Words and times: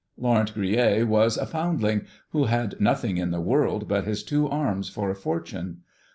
"Laurent 0.17 0.51
Grillet 0.55 1.03
was 1.07 1.37
a 1.37 1.45
foundling, 1.45 2.07
who 2.31 2.45
had 2.45 2.81
nothing 2.81 3.17
in 3.17 3.29
the 3.29 3.39
world 3.39 3.87
but 3.87 4.03
his 4.05 4.23
two 4.23 4.49
arms 4.49 4.89
for 4.89 5.11
a 5.11 5.15
fortune. 5.15 5.83